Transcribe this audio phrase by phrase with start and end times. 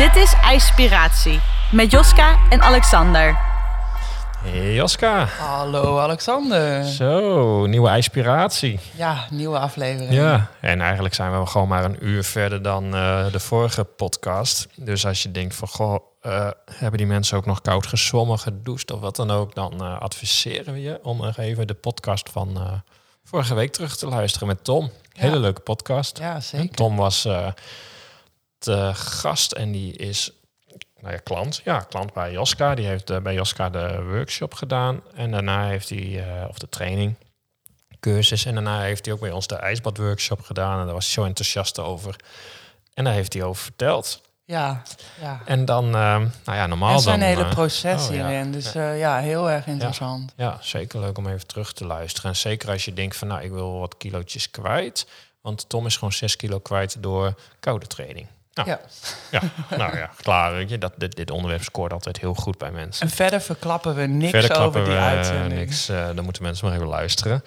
[0.00, 1.40] Dit is IJspiratie
[1.72, 3.38] met Joska en Alexander.
[4.38, 5.24] Hey Joska.
[5.24, 6.84] Hallo Alexander.
[6.84, 8.80] Zo, nieuwe IJspiratie.
[8.96, 10.12] Ja, nieuwe aflevering.
[10.12, 14.68] Ja, en eigenlijk zijn we gewoon maar een uur verder dan uh, de vorige podcast.
[14.76, 18.90] Dus als je denkt van, goh, uh, hebben die mensen ook nog koud gezwommen, gedoucht
[18.90, 22.82] of wat dan ook, dan uh, adviseren we je om nog even de podcast van
[23.24, 24.90] vorige week terug te luisteren met Tom.
[25.12, 25.40] Hele Ja.
[25.40, 26.18] leuke podcast.
[26.18, 26.76] Ja, zeker.
[26.76, 27.28] Tom was
[28.66, 30.30] eh de gast en die is
[31.00, 31.60] nou ja, klant.
[31.64, 32.74] Ja, klant bij Joska.
[32.74, 35.02] Die heeft eh, bij Joska de workshop gedaan.
[35.14, 37.14] En daarna heeft hij, eh, of de training,
[38.00, 38.44] cursus.
[38.44, 40.78] En daarna heeft hij ook bij ons de ijsbadworkshop gedaan.
[40.78, 42.16] En daar was hij zo enthousiast over.
[42.94, 44.20] En daar heeft hij over verteld.
[44.50, 44.82] Ja,
[45.20, 45.40] ja.
[45.44, 47.28] En dan, eh, nou ja, normaal is een dan...
[47.28, 48.28] hele eh, proces oh, ja.
[48.28, 48.52] hierin.
[48.52, 50.32] Dus eh, ja, heel erg interessant.
[50.36, 52.30] Ja, zeker leuk om even terug te luisteren.
[52.30, 55.06] En zeker als je denkt van, nou, ik wil wat kilootjes kwijt.
[55.40, 58.26] Want Tom is gewoon 6 kilo kwijt door koude training.
[58.54, 58.80] Nou, Ja.
[59.30, 59.40] ja,
[59.76, 60.52] nou ja, klaar.
[60.52, 63.06] Weet je, dat, dit, dit onderwerp scoort altijd heel goed bij mensen.
[63.06, 65.60] En verder verklappen we niks Verder over die eh, uitzending.
[65.60, 65.88] niks.
[65.88, 67.44] eh, dan moeten mensen maar even luisteren.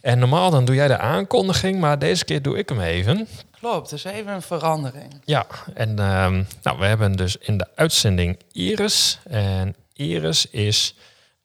[0.00, 3.28] En normaal dan doe jij de aankondiging, maar deze keer doe ik hem even.
[3.58, 5.20] Klopt, dus even een verandering.
[5.24, 9.18] Ja, en ehm, nou, we hebben dus in de uitzending Iris.
[9.28, 10.94] En Iris is,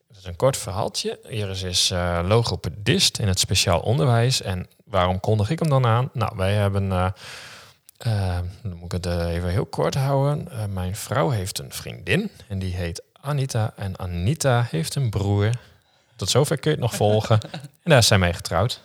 [0.08, 1.20] dat is een kort verhaaltje.
[1.30, 4.42] Iris is eh, logopedist in het speciaal onderwijs.
[4.42, 6.10] En waarom kondig ik hem dan aan?
[6.14, 7.14] Nou, wij hebben,
[7.98, 10.52] eh, dan moet ik het eh, even heel kort houden.
[10.52, 13.74] Eh, mijn vrouw heeft een vriendin en die heet Anita.
[13.76, 15.50] En Anita heeft een broer.
[16.16, 17.40] Tot zover kun je het nog volgen.
[17.84, 18.82] en daar is zij mee getrouwd.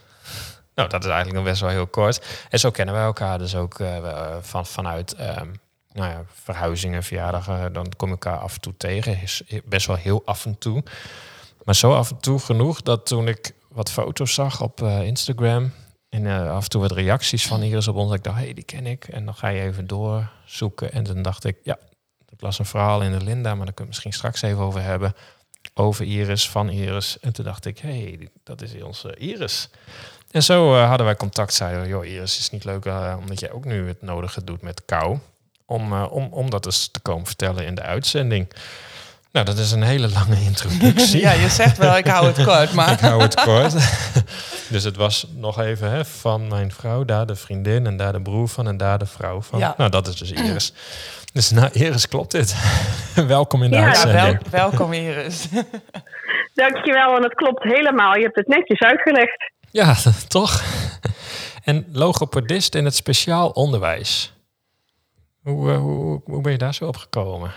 [0.75, 2.27] Nou, dat is eigenlijk nog best wel heel kort.
[2.51, 5.49] En zo kennen wij elkaar dus ook eh, van, vanuit ehm,
[5.93, 7.73] nou ja, verhuizingen, verjaardagen.
[7.73, 9.23] Dan kom je elkaar af en toe tegen.
[9.23, 10.83] Is best wel heel af en toe.
[11.65, 15.73] Maar zo af en toe genoeg dat toen ik wat foto's zag op Instagram...
[16.11, 18.09] en eh, af en toe wat reacties van Iris op ons...
[18.09, 19.05] dat ik dacht, hé, hey, die ken ik.
[19.05, 20.93] En dan ga je even doorzoeken.
[20.93, 21.79] En toen dacht ik, ja,
[22.29, 23.55] ik las een verhaal in de Linda...
[23.55, 25.15] maar daar kunnen we misschien straks even over hebben...
[25.75, 27.19] over Iris, van Iris.
[27.21, 29.69] En toen dacht ik, hé, hey, dat is onze Iris...
[30.31, 31.55] En zo eh, hadden wij contact.
[31.55, 34.63] Zeiden we, joh, Iris, is niet leuk eh, omdat jij ook nu het nodige doet
[34.63, 35.19] met kou.
[35.67, 38.53] Om, om, om dat eens te komen vertellen in de uitzending.
[39.33, 41.21] Nou, dat is een hele lange introductie.
[41.27, 42.91] Ja, je zegt wel, ik hou het kort, maar...
[42.93, 43.73] Ik hou het kort.
[44.73, 48.21] dus het was nog even hè, van mijn vrouw, daar de vriendin en daar de
[48.21, 49.59] broer van en daar de vrouw van.
[49.59, 49.75] Ja.
[49.77, 50.73] Nou, dat is dus Iris.
[51.33, 52.55] Dus nou, Iris, klopt dit?
[53.15, 54.51] Welkom in de Ja, Ja, uitzending.
[54.51, 55.49] wel, welkom Iris.
[56.55, 58.15] Dankjewel, en het klopt helemaal.
[58.17, 59.53] Je hebt het netjes uitgelegd.
[59.71, 59.97] Ja,
[60.29, 60.63] toch?
[61.65, 64.33] En logopedist in het speciaal onderwijs.
[65.43, 67.51] Hoe, eh, hoe, hoe ben je daar zo op gekomen?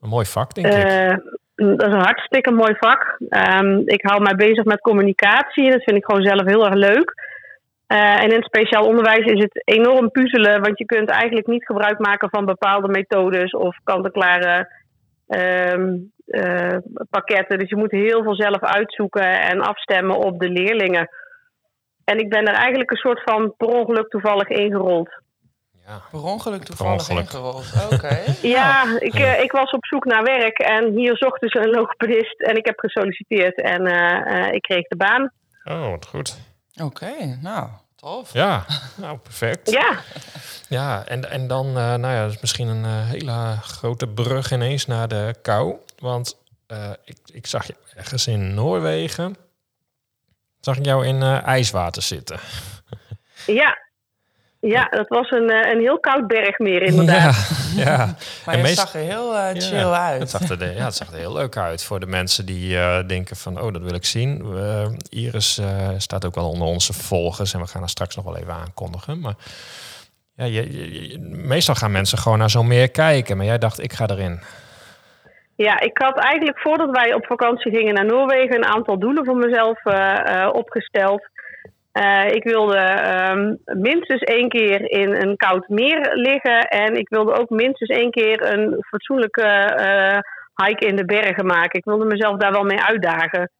[0.00, 0.72] Een mooi vak, denk ik.
[0.72, 1.16] Eh,
[1.54, 3.18] dat is een hartstikke mooi vak.
[3.28, 5.70] Ehm, ik hou mij bezig met communicatie.
[5.70, 7.14] Dat vind ik gewoon zelf heel erg leuk.
[7.86, 11.98] Eh, en in speciaal onderwijs is het enorm puzzelen, want je kunt eigenlijk niet gebruik
[11.98, 14.68] maken van bepaalde methodes of kant-en-klare
[15.26, 15.96] ehm,
[16.26, 16.76] eh,
[17.10, 17.58] pakketten.
[17.58, 21.08] Dus je moet heel veel zelf uitzoeken en afstemmen op de leerlingen.
[22.04, 25.10] En ik ben er eigenlijk een soort van per ongeluk toevallig ingerold.
[25.86, 26.02] Ja.
[26.10, 27.22] Per ongeluk toevallig ongeluk.
[27.22, 27.66] ingerold.
[27.92, 28.18] Oké.
[28.56, 31.70] Ja, Nou, ik, eh, ik was op zoek naar werk en hier zochten ze een
[31.70, 35.32] logopedist en ik heb gesolliciteerd en eh, eh, ik kreeg de baan.
[35.64, 36.36] Oh, wat goed.
[36.82, 38.32] Oké, nou, tof.
[38.32, 38.64] Ja,
[38.96, 39.70] nou, perfect.
[39.70, 39.98] Ja,
[40.68, 44.86] Ja, en, en dan, eh, nou ja, dat is misschien een hele grote brug ineens
[44.86, 45.76] naar de kou.
[45.98, 46.36] Want
[46.66, 49.36] eh, ik, ik zag je ergens in Noorwegen,
[50.60, 52.40] zag ik jou in eh, ijswater zitten.
[53.46, 53.84] ja.
[54.68, 57.50] Ja, dat was een, eh, een heel koud bergmeer inderdaad.
[57.76, 58.14] Ja, ja.
[58.46, 60.20] Maar En meest- zag er heel eh, chill Ja, uit.
[60.20, 63.06] Het zag, er, ja, het zag er heel leuk uit voor de mensen die eh,
[63.06, 64.44] denken van, oh, dat wil ik zien.
[64.56, 68.24] Eh, Iris eh, staat ook wel onder onze volgers en we gaan haar straks nog
[68.24, 69.20] wel even aankondigen.
[69.20, 69.34] Maar
[70.34, 73.82] ja, je, je- je- meestal gaan mensen gewoon naar zo'n meer kijken, maar jij dacht,
[73.82, 74.40] ik ga erin.
[75.56, 79.36] Ja, ik had eigenlijk voordat wij op vakantie gingen naar Noorwegen een aantal doelen voor
[79.36, 79.78] mezelf
[80.52, 81.28] opgesteld.
[81.96, 86.60] Eh, ik wilde ehm, minstens één keer in een koud meer liggen.
[86.60, 90.18] En ik wilde ook minstens één keer een fatsoenlijke eh,
[90.66, 91.78] hike in de bergen maken.
[91.78, 93.50] Ik wilde mezelf daar wel mee uitdagen.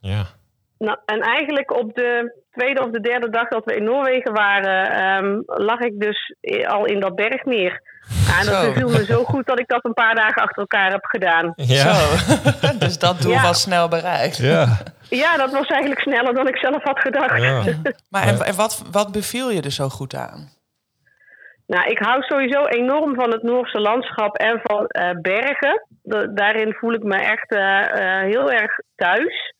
[0.00, 0.24] Ja.
[0.78, 4.90] Nou, en eigenlijk op de tweede of de derde dag dat we in Noorwegen waren,
[4.90, 6.34] ehm, lag ik dus
[6.66, 7.82] al in dat bergmeer.
[8.26, 8.66] Ja, en dat Zo.
[8.72, 11.52] beviel me zo goed dat ik dat een paar dagen achter elkaar heb gedaan.
[11.56, 11.94] Ja.
[11.94, 12.16] Zo.
[12.86, 13.42] dus dat doel Ja.
[13.42, 14.36] was snel bereikt.
[14.36, 14.66] Ja.
[15.16, 17.42] Ja, dat was eigenlijk sneller dan ik zelf had gedacht.
[17.42, 17.62] ja.
[18.10, 20.52] Maar en, en wat, wat beviel je er zo goed aan?
[21.66, 25.86] Nou, ik hou sowieso enorm van het Noorse landschap en van eh, bergen.
[26.02, 29.54] Da- daarin voel ik me echt eh, eh, heel erg thuis.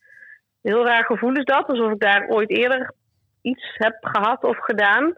[0.61, 2.93] Heel raar gevoel is dat, alsof ik daar ooit eerder
[3.41, 5.15] iets heb gehad of gedaan.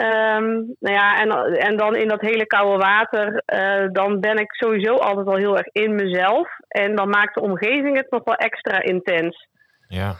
[0.00, 4.52] Ehm, nou ja, en, en dan in dat hele koude water, eh, dan ben ik
[4.52, 6.48] sowieso altijd al heel erg in mezelf.
[6.68, 9.48] En dan maakt de omgeving het nog wel extra intens.
[9.88, 10.16] Ja,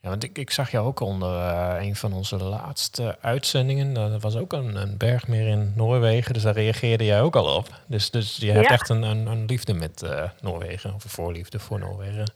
[0.00, 3.94] ja want ik, ik zag jou ook onder eh, een van onze laatste uitzendingen.
[3.94, 7.56] Dat was ook een, een berg meer in Noorwegen, dus daar reageerde jij ook al
[7.56, 7.66] op.
[7.86, 8.72] Dus, dus je hebt Ja.
[8.72, 12.32] echt een, een, een liefde met eh, Noorwegen, of een voorliefde voor Noorwegen.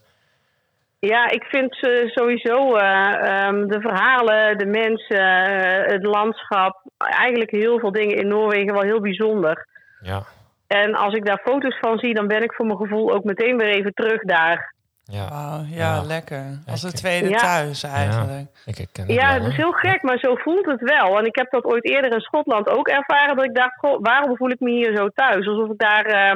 [1.07, 3.13] Ja, ik vind ze sowieso eh,
[3.45, 8.81] ehm, de verhalen, de mensen, eh, het landschap, eigenlijk heel veel dingen in Noorwegen wel
[8.83, 9.67] heel bijzonder.
[10.01, 10.23] Ja,
[10.67, 13.57] En als ik daar foto's van zie, dan ben ik voor mijn gevoel ook meteen
[13.57, 14.73] weer even terug daar.
[15.03, 15.29] ja.
[15.29, 16.01] Wauw, ja, Ja.
[16.03, 16.43] lekker.
[16.67, 17.37] Als een tweede Ja.
[17.37, 18.47] thuis eigenlijk.
[18.65, 21.17] Ik herken het Ja, wel, het is heel gek, maar zo voelt het wel.
[21.19, 23.35] En ik heb dat ooit eerder in Schotland ook ervaren.
[23.35, 25.47] Dat ik dacht, goh, waarom voel ik me hier zo thuis?
[25.47, 26.35] Alsof ik daar eh,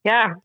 [0.00, 0.38] ja,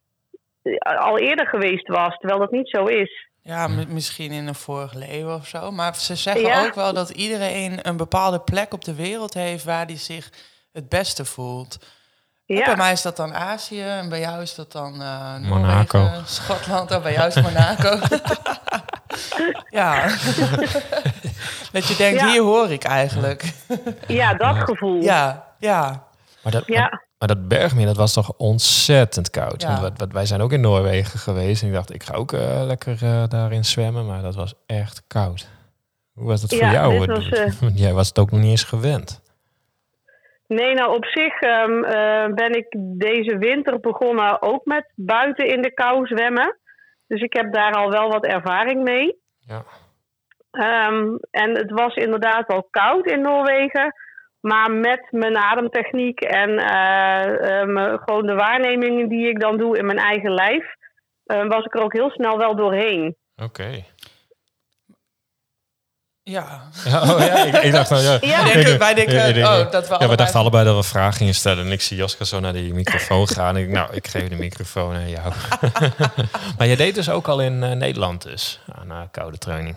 [0.99, 3.27] al eerder geweest was, terwijl dat niet zo is.
[3.41, 5.71] Ja, mi- misschien in een vorig leven of zo.
[5.71, 6.65] Maar ze zeggen Ja.
[6.65, 10.29] ook wel dat iedereen een bepaalde plek op de wereld heeft waar die zich
[10.73, 11.77] het beste voelt.
[12.45, 15.97] Bij mij is dat dan Azië en bij jou is dat dan eh Monaco.
[15.97, 17.99] Noorwegen, Schotland en bij jou is Monaco.
[19.79, 20.01] ja.
[21.71, 22.27] dat je denkt, Ja.
[22.27, 23.53] hier hoor ik eigenlijk.
[24.07, 25.01] ja dat gevoel.
[25.01, 26.03] ja, ja.
[26.43, 27.01] Maar dat, Ja.
[27.27, 29.61] Maar, dat bergmeer, dat was toch ontzettend koud.
[29.61, 29.67] Ja.
[29.67, 31.61] Want wat, wat- wij zijn ook in Noorwegen geweest.
[31.61, 34.05] En ik dacht, ik ga ook eh, lekker eh, daarin zwemmen.
[34.05, 35.49] Maar dat was echt koud.
[36.13, 37.05] Hoe was dat voor Ja, jou?
[37.05, 39.23] was, eh, Jij was het ook nog niet eens gewend.
[40.47, 42.65] Nee, nou op zich ehm, eh, ben ik
[42.97, 46.57] deze winter begonnen ook met buiten in de kou zwemmen.
[47.07, 49.15] Dus ik heb daar al wel wat ervaring mee.
[49.39, 49.63] Ja.
[50.51, 53.93] Ehm, en het was inderdaad wel koud in Noorwegen.
[54.51, 59.77] Maar met mijn ademtechniek en eh, eh, mijn- gewoon de waarnemingen die ik dan doe
[59.77, 60.65] in mijn eigen lijf,
[61.25, 63.15] eh, was ik er ook heel snel wel doorheen.
[63.43, 63.83] Oké.
[66.23, 66.61] Ja.
[66.85, 68.17] Ja, oh ja, ik, ik dacht nou ja.
[68.21, 68.43] Ja.
[68.43, 70.65] Wij denken, wij denken Ja, ik denk- oh, dat we Ja, we allebei- dachten allebei
[70.65, 71.65] dat we vragen gingen stellen.
[71.65, 73.55] En ik zie Joska zo naar die microfoon gaan.
[73.55, 75.33] En ik, nou, ik geef de microfoon aan jou.
[76.57, 79.75] maar je deed dus ook al in eh, Nederland dus, aan uh, koude training.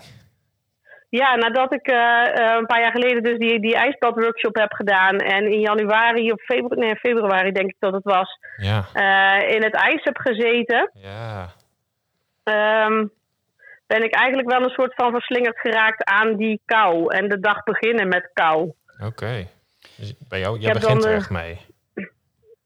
[1.09, 5.17] Ja, nadat ik eh, eh, een paar jaar geleden dus die, die ijsbadworkshop heb gedaan.
[5.17, 9.63] En in januari of februari, nee, februari denk ik dat het was, Ja, eh, in
[9.63, 10.91] het ijs heb gezeten.
[10.93, 11.47] ja.
[12.43, 13.05] ehm,
[13.87, 17.13] ben ik eigenlijk wel een soort van verslingerd geraakt aan die kou.
[17.13, 18.71] En de dag beginnen met kou.
[19.05, 19.47] Oké.
[19.97, 21.61] Dus bij jou, jij begint er echt mee.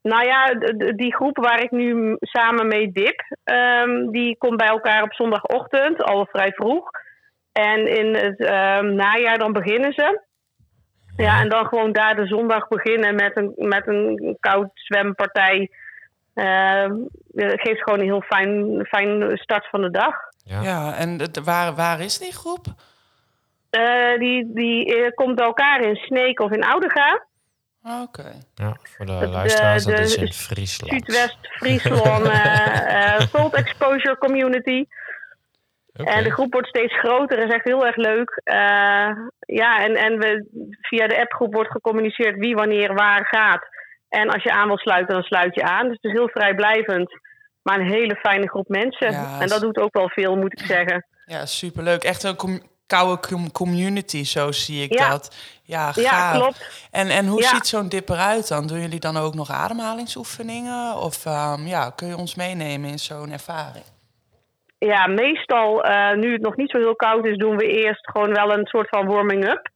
[0.02, 0.54] Nou ja,
[0.96, 6.04] die groep waar ik nu samen mee dip, ehm, die komt bij elkaar op zondagochtend,
[6.04, 6.90] al vrij vroeg.
[7.54, 10.22] En in het ehm, najaar dan beginnen ze.
[11.18, 15.70] Ja, en dan gewoon daar de zondag beginnen met een, met een koud zwempartij.
[16.34, 16.92] Ehm,
[17.28, 20.16] dat geeft gewoon een heel fijn, fijn start van de dag.
[20.44, 20.62] Ja.
[20.62, 22.66] Ja, en het- waar, waar is die groep?
[23.70, 27.26] Eh, die die eh, komt bij elkaar in Sneek of in Oudega.
[28.02, 28.32] Oké.
[28.56, 30.92] Ja, voor de de- luisteraars, dat de is in Friesland.
[30.92, 34.86] Zuidwest-Friesland eh, eh, Cold Exposure Community.
[35.94, 38.42] En de groep wordt steeds groter, is echt heel erg leuk.
[38.44, 39.10] Eh,
[39.40, 40.46] ja, en, en we,
[40.82, 43.66] via de appgroep wordt gecommuniceerd wie wanneer waar gaat.
[44.10, 45.88] En als je aan wil sluiten, dan sluit je aan.
[45.88, 47.12] Dus het is heel vrijblijvend.
[47.62, 49.12] Maar een hele fijne groep mensen.
[49.12, 51.06] Ja, en dat doet ook wel veel, moet ik zeggen.
[51.26, 52.04] Ja, superleuk.
[52.04, 55.10] Echt een com- koude com- community, zo zie ik Ja.
[55.10, 55.36] dat.
[55.64, 56.38] Ja, Ja, gaaf.
[56.38, 56.88] klopt.
[56.92, 57.48] En, en hoe Ja.
[57.50, 58.68] ziet zo'n dip eruit dan?
[58.68, 60.96] Doen jullie dan ook nog ademhalingsoefeningen?
[60.96, 63.84] Of ehm, ja, kun je ons meenemen in zo'n ervaring?
[64.86, 68.34] Ja, meestal, eh, nu het nog niet zo heel koud is, doen we eerst gewoon
[68.34, 69.70] wel een soort van warming-up.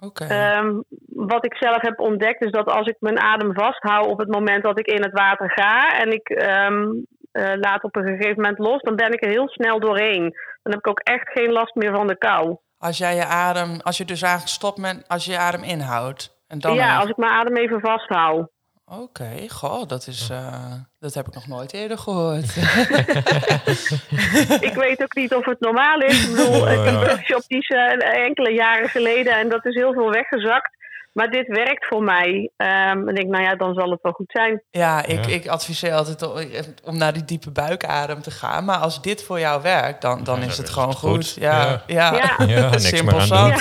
[0.00, 0.24] Oké.
[0.24, 4.28] Ehm, wat ik zelf heb ontdekt is dat als ik mijn adem vasthoud op het
[4.28, 6.84] moment dat ik in het water ga en ik ehm,
[7.32, 10.22] eh, laat op een gegeven moment los, dan ben ik er heel snel doorheen.
[10.62, 12.56] Dan heb ik ook echt geen last meer van de kou.
[12.78, 16.38] Als jij je adem, als je dus eigenlijk stopt met, als je je adem inhoudt.
[16.50, 18.48] En dan ja, even- als ik mijn adem even vasthoud.
[18.84, 22.56] Oké, goh, dat is, eh, dat heb ik nog nooit eerder gehoord.
[24.68, 26.28] ik weet ook niet of het normaal is.
[26.28, 30.70] Ik bedoel, ik heb workshops eh, enkele jaren geleden en dat is heel veel weggezakt.
[31.12, 32.50] Maar dit werkt voor mij.
[32.56, 34.62] Ehm, en ik denk, nou ja, dan zal het wel goed zijn.
[34.70, 35.34] ja, ik, Ja.
[35.34, 36.36] ik adviseer altijd om,
[36.84, 38.64] om naar die diepe buikadem te gaan.
[38.64, 41.10] Maar als dit voor jou werkt, dan, dan Ja, is het is gewoon het goed.
[41.10, 41.34] goed.
[41.34, 42.12] Ja, ja.
[42.14, 42.44] Ja.
[42.46, 43.58] Ja, niks meer aan doen.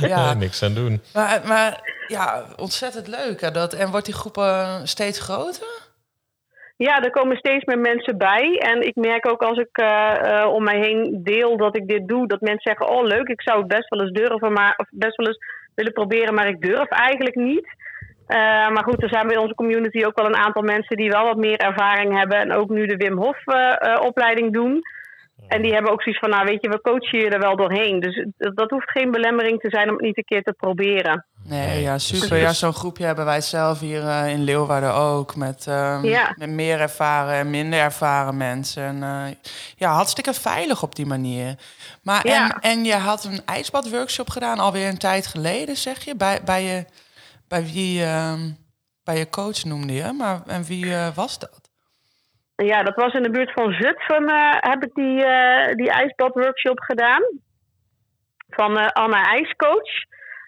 [0.08, 0.34] Ja.
[0.34, 1.02] niks aan doen.
[1.12, 3.40] Maar, maar Ja, ontzettend leuk.
[3.40, 5.82] Hè, dat, en wordt die groep eh, steeds groter?
[6.76, 8.58] Ja, er komen steeds meer mensen bij.
[8.58, 12.08] En ik merk ook als ik eh, eh, om mij heen deel dat ik dit
[12.08, 14.86] doe, dat mensen zeggen: Oh, leuk, ik zou het best wel eens durven, maar of
[14.90, 15.38] best wel eens
[15.74, 17.68] willen proberen, maar ik durf eigenlijk niet.
[18.26, 18.38] Eh,
[18.68, 21.36] maar goed, er zijn bij onze community ook wel een aantal mensen die wel wat
[21.36, 23.38] meer ervaring hebben en ook nu de Wim Hof
[24.00, 24.82] opleiding doen.
[25.48, 28.00] En die hebben ook zoiets van, nou weet je, we coachen je er wel doorheen.
[28.00, 31.26] Dus dat hoeft geen belemmering te zijn om het niet een keer te proberen.
[31.44, 32.36] Nee, ja, super.
[32.36, 35.36] Ja, zo'n groepje hebben wij zelf hier uh, in Leeuwarden ook.
[35.36, 36.34] Met, uh, ja.
[36.36, 38.82] met meer ervaren en minder ervaren mensen.
[38.82, 39.34] En, uh,
[39.76, 41.54] ja, hartstikke veilig op die manier.
[42.02, 42.50] Maar ja.
[42.50, 46.16] en, en je had een ijsbadworkshop gedaan alweer een tijd geleden, zeg je?
[46.16, 46.84] Bij, bij, je,
[47.48, 48.50] bij wie, ehm,
[49.04, 50.12] bij je coach noemde je.
[50.12, 51.63] Maar en wie was dat?
[52.56, 56.80] Ja, dat was in de buurt van Zutphen uh, heb ik die, uh, die ijsbadworkshop
[56.80, 57.22] gedaan.
[58.48, 59.90] Van uh, Anna IJscoach.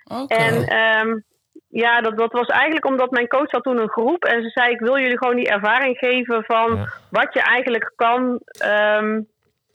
[0.04, 0.38] Okay.
[0.38, 1.24] En um,
[1.68, 4.24] ja, dat, dat was eigenlijk omdat mijn coach had toen een groep.
[4.24, 6.88] En ze zei, ik wil jullie gewoon die ervaring geven van ja.
[7.10, 8.40] wat je eigenlijk kan.
[8.64, 9.28] Um,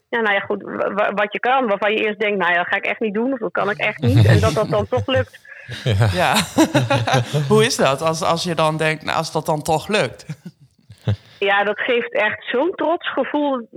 [0.08, 0.62] ja, nou ja, goed,
[1.14, 1.66] wat je kan.
[1.66, 3.32] Waarvan je eerst denkt, nou ja, dat ga ik echt niet doen.
[3.32, 4.26] Of dat kan ik echt niet.
[4.26, 5.40] En dat dat dan toch lukt.
[5.84, 6.08] Ja.
[6.22, 6.34] ja.
[7.48, 10.26] Hoe is dat als, als je dan denkt, nou, als dat dan toch lukt?
[11.44, 13.68] Ja, dat geeft echt zo'n trots gevoel.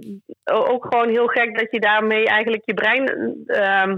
[0.43, 3.95] Ook gewoon heel gek dat je daarmee eigenlijk je brein uh,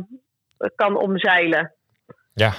[0.76, 1.74] kan omzeilen.
[2.34, 2.54] Ja.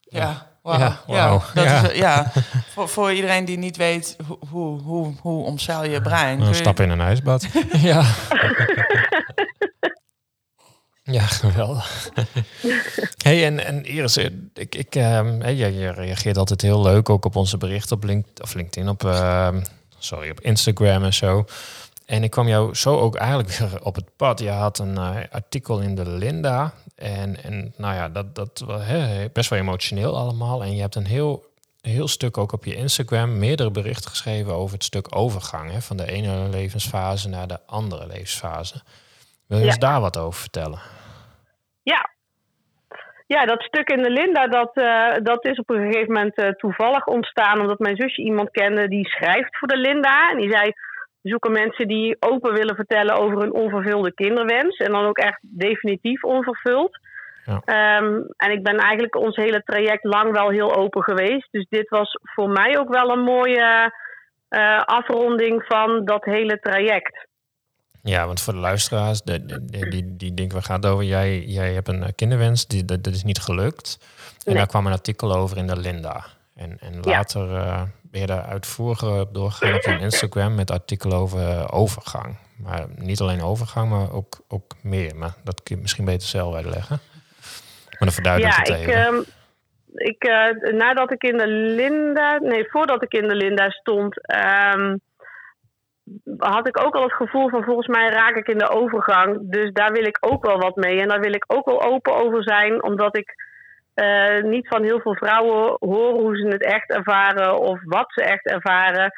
[0.00, 0.78] Ja, wow.
[0.78, 1.16] ja, wow.
[1.16, 1.88] ja, dat ja.
[1.88, 2.30] Is, ja.
[2.72, 6.40] voor, voor iedereen die niet weet hoe, hoe, hoe, hoe omzeil je brein.
[6.40, 7.48] Een stap in een ijsbad.
[7.90, 8.02] ja.
[11.02, 12.10] Ja, geweldig.
[13.22, 14.16] hey, en, en Iris,
[14.54, 18.42] ik, ik, um, hey, je reageert altijd heel leuk ook op onze berichten op LinkedIn,
[18.42, 19.48] of LinkedIn, op, uh,
[19.98, 21.44] sorry, op Instagram en zo.
[22.06, 24.40] En ik kwam jou zo ook eigenlijk weer op het pad.
[24.40, 26.72] Je had een uh, artikel in de Linda.
[26.94, 28.82] En, en nou ja, dat, dat was
[29.32, 30.62] best wel emotioneel allemaal.
[30.62, 31.44] En je hebt een heel,
[31.80, 35.70] heel stuk ook op je Instagram, meerdere berichten geschreven over het stuk overgang.
[35.70, 38.82] Hè, van de ene levensfase naar de andere levensfase.
[39.46, 39.70] Wil je ja.
[39.70, 40.80] eens daar wat over vertellen?
[41.82, 42.10] Ja.
[43.28, 46.48] Ja, dat stuk in de Linda, dat, uh, dat is op een gegeven moment uh,
[46.48, 47.60] toevallig ontstaan.
[47.60, 50.30] Omdat mijn zusje iemand kende die schrijft voor de Linda.
[50.30, 50.72] En die zei,
[51.20, 54.76] we zoeken mensen die open willen vertellen over hun onvervulde kinderwens.
[54.76, 56.98] En dan ook echt definitief onvervuld.
[57.44, 57.98] Ja.
[57.98, 61.48] Um, en ik ben eigenlijk ons hele traject lang wel heel open geweest.
[61.50, 63.92] Dus dit was voor mij ook wel een mooie
[64.50, 67.27] uh, afronding van dat hele traject.
[68.02, 71.04] Ja, want voor de luisteraars, die, die, die, die denken, waar gaat het over?
[71.04, 73.98] Jij, jij hebt een kinderwens, die, dat, dat is niet gelukt.
[74.00, 74.54] En nee.
[74.54, 76.24] daar kwam een artikel over in de Linda.
[76.54, 77.64] En, en later ja.
[77.64, 82.36] uh, ben je daar uitvoeriger doorgegaan op Instagram met artikelen over overgang.
[82.56, 85.16] Maar niet alleen overgang, maar ook, ook meer.
[85.16, 86.98] Maar dat kun je misschien beter zelf uitleggen.
[87.90, 88.92] Maar dan verduidelijk ja, het even.
[88.92, 89.24] Ik, um,
[89.94, 94.20] ik, uh, nadat ik in de Linda, nee, voordat ik in de Linda stond,
[94.74, 95.00] um,
[96.38, 99.50] had ik ook al het gevoel van volgens mij raak ik in de overgang.
[99.50, 101.00] Dus daar wil ik ook wel wat mee.
[101.00, 103.34] En daar wil ik ook wel open over zijn, omdat ik
[103.94, 108.22] uh, niet van heel veel vrouwen hoor hoe ze het echt ervaren of wat ze
[108.22, 109.12] echt ervaren.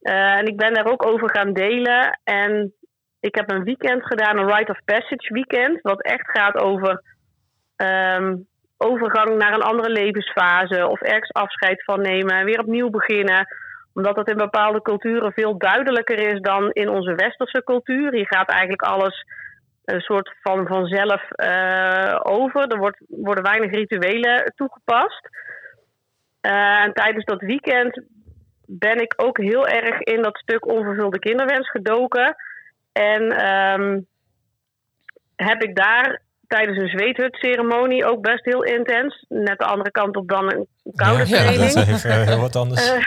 [0.00, 2.20] Uh, en ik ben daar ook over gaan delen.
[2.24, 2.74] En
[3.20, 7.02] ik heb een weekend gedaan, een Rite of Passage weekend, wat echt gaat over
[7.76, 13.46] um, overgang naar een andere levensfase of ergens afscheid van nemen en weer opnieuw beginnen
[13.96, 18.12] omdat dat in bepaalde culturen veel duidelijker is dan in onze westerse cultuur.
[18.12, 19.24] Hier gaat eigenlijk alles
[19.84, 22.66] een soort van vanzelf uh, over.
[22.66, 25.28] Er wordt, worden weinig rituelen toegepast.
[26.42, 28.02] Uh, en tijdens dat weekend
[28.66, 32.36] ben ik ook heel erg in dat stuk onvervulde kinderwens gedoken.
[32.92, 34.06] En um,
[35.36, 39.24] heb ik daar tijdens een zweethutceremonie ook best heel intens.
[39.28, 41.72] Net de andere kant op dan een koude ja, training.
[41.72, 42.94] Ja, dat is even heel wat anders.
[42.94, 43.06] Uh,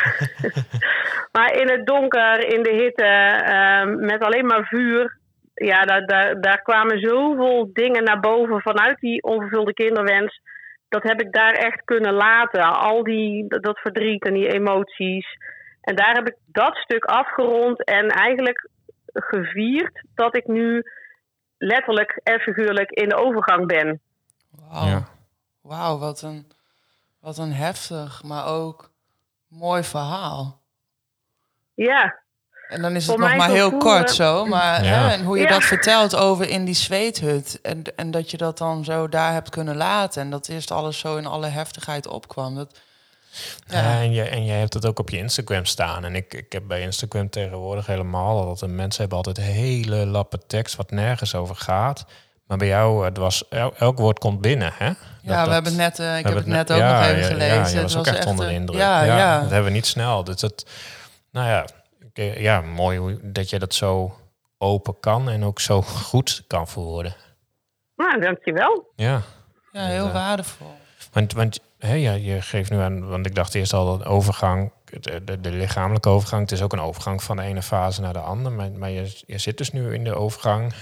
[1.36, 5.18] maar in het donker, in de hitte, uh, met alleen maar vuur.
[5.54, 10.42] Ja, daar, daar, daar kwamen zoveel dingen naar boven vanuit die onvervulde kinderwens.
[10.90, 12.64] Dat heb ik daar echt kunnen laten.
[12.64, 15.38] Al die, dat verdriet en die emoties.
[15.82, 18.68] En daar heb ik dat stuk afgerond en eigenlijk
[19.14, 20.84] gevierd dat ik nu
[21.60, 24.02] letterlijk en figuurlijk in de overgang ben.
[24.50, 25.08] Wauw, ja.
[25.62, 26.52] Wauw wat, een,
[27.20, 28.92] wat een heftig, maar ook
[29.48, 30.62] mooi verhaal.
[31.74, 32.20] Ja.
[32.68, 34.90] En dan is het nog maar heel kort zo, maar ja.
[34.90, 35.50] hè, en hoe je ja.
[35.50, 39.50] dat vertelt over in die zweethut en, en dat je dat dan zo daar hebt
[39.50, 42.56] kunnen laten en dat eerst alles zo in alle heftigheid opkwam.
[42.56, 42.80] Dat,
[43.66, 43.82] ja.
[43.82, 44.02] ja.
[44.02, 46.06] en, jij, en jij hebt het ook op je Instagram staan.
[46.06, 50.40] En ik, ik heb bij Instagram tegenwoordig helemaal dat de mensen hebben altijd hele lappe
[50.48, 52.06] tekst wat nergens over gaat.
[52.46, 54.92] Maar bij jou, het was, elk woord komt binnen, hè?
[55.22, 57.56] ja, we hebben het net, uh, ik heb het net ook nog even gelezen.
[57.56, 58.80] Ja, je was ook echt onder de indruk.
[58.80, 60.24] Ja, ja, Dat hebben we niet snel.
[60.24, 60.66] Dus het,
[61.32, 61.66] nou ja,
[62.40, 64.16] ja, mooi dat je dat zo
[64.58, 67.16] open kan en ook zo goed kan verwoorden.
[67.96, 68.92] Nou, dankjewel.
[68.96, 69.22] Ja.
[69.72, 70.78] Ja, heel uh, waardevol.
[71.12, 74.72] Want, want hè, ja, je geeft nu aan, want ik dacht eerst al dat overgang,
[74.84, 78.14] de, de, de, lichamelijke overgang, het is ook een overgang van de ene fase naar
[78.14, 78.56] de andere.
[78.56, 80.74] Maar, maar je, je zit dus nu in de overgang.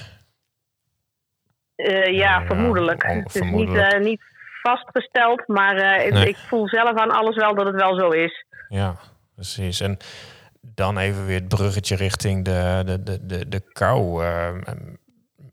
[1.76, 3.04] Uh, ja, vermoedelijk.
[3.04, 4.22] het is niet, uh, niet
[4.62, 8.46] vastgesteld, maar ik, ik voel zelf aan alles wel dat het wel zo is.
[8.70, 8.96] Ja,
[9.36, 9.80] precies.
[9.80, 9.98] En
[10.62, 14.24] dan even weer het bruggetje richting de, de, de, de, de kou.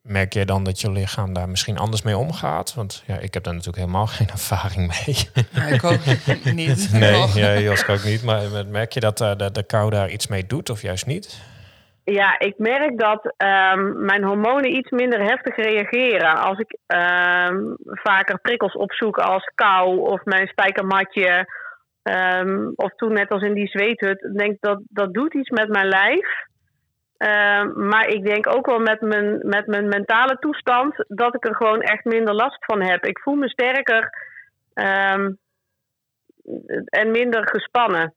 [0.09, 2.75] Merk je dan dat je lichaam daar misschien anders mee omgaat?
[2.75, 5.45] Want ja, ik heb daar natuurlijk helemaal geen ervaring mee.
[5.51, 6.05] Ja, ik ook
[6.63, 6.93] niet.
[6.93, 8.25] Nee, ja, Joske ook niet.
[8.25, 11.43] Maar merk je dat uh, de, de kou daar iets mee doet of juist niet?
[12.05, 16.37] Ja, ik merk dat um, mijn hormonen iets minder heftig reageren.
[16.37, 21.47] Als ik um, vaker prikkels opzoek als kou of mijn spijkermatje
[22.11, 25.87] Um, of toen net als in die zweethut, denk dat dat doet iets met mijn
[25.87, 26.27] lijf.
[27.27, 31.55] Um, maar ik denk ook wel met mijn, met mijn mentale toestand dat ik er
[31.55, 33.05] gewoon echt minder last van heb.
[33.05, 34.13] Ik voel me sterker
[34.75, 35.39] um,
[36.85, 38.15] en minder gespannen.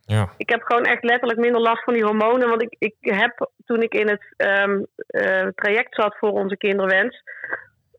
[0.00, 0.28] Ja.
[0.36, 2.48] Ik heb gewoon echt letterlijk minder last van die hormonen.
[2.48, 7.22] Want ik, ik heb toen ik in het uh, traject zat voor onze kinderwens,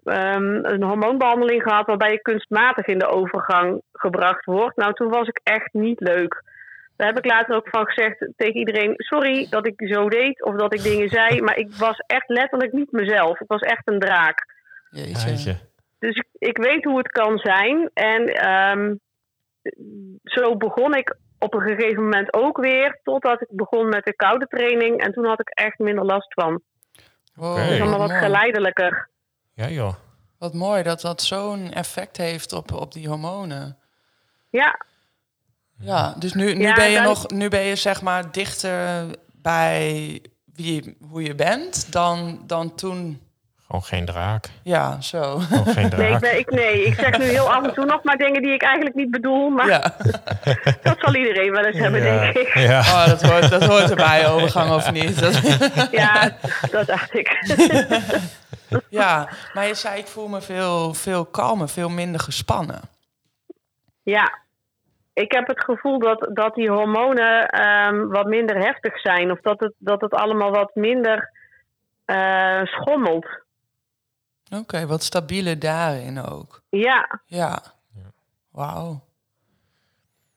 [0.03, 4.75] um, een hormoonbehandeling gehad waarbij je kunstmatig in de overgang gebracht wordt.
[4.75, 6.43] Nou, toen was ik echt niet leuk.
[7.01, 10.55] Daar heb ik later ook van gezegd tegen iedereen: sorry dat ik zo deed of
[10.55, 13.39] dat ik dingen zei, maar ik was echt letterlijk niet mezelf.
[13.39, 14.45] Ik was echt een draak.
[14.89, 15.57] Jeetje.
[15.99, 17.89] Dus ik, ik weet hoe het kan zijn.
[17.93, 18.99] En um,
[20.23, 24.47] zo begon ik op een gegeven moment ook weer, totdat ik begon met de koude
[24.47, 25.03] training.
[25.03, 26.61] En toen had ik echt minder last van.
[27.33, 29.09] Wow, Het is allemaal wat geleidelijker.
[29.53, 29.93] Ja, joh.
[30.37, 33.77] Wat mooi dat dat zo'n effect heeft op, op die hormonen.
[34.49, 34.89] Ja.
[35.81, 39.05] Ja, dus nu, nu, Ja, ben je dan- nog, nu ben je zeg maar dichter
[39.35, 40.19] bij
[40.53, 43.21] wie, hoe je bent dan, dan toen.
[43.65, 44.45] Gewoon geen draak.
[44.63, 45.37] Ja, zo.
[45.39, 46.19] Gewoon geen Nee ik, draak.
[46.21, 48.61] ben, ik, nee, ik zeg nu heel af en toe nog maar dingen die ik
[48.63, 49.49] eigenlijk niet bedoel.
[49.49, 49.95] Maar Ja.
[50.83, 52.53] dat zal iedereen wel eens hebben, denk ik.
[52.53, 52.79] ja.
[52.79, 55.19] Oh, dat, hoort, dat hoort erbij, overgang of niet.
[55.19, 55.41] Dat-
[56.01, 56.37] Ja,
[56.71, 57.45] dat dacht ik.
[58.89, 62.81] ja, maar je zei ik voel me veel, veel kalmer, veel minder gespannen.
[64.03, 64.39] Ja,
[65.13, 69.31] ik heb het gevoel dat, dat die hormonen ehm, wat minder heftig zijn.
[69.31, 71.31] Of dat het, dat het allemaal wat minder
[72.05, 73.27] eh, schommelt.
[74.49, 76.61] Oké, wat stabieler daarin ook.
[76.69, 77.61] Ja, Ja.
[78.51, 79.01] Wauw.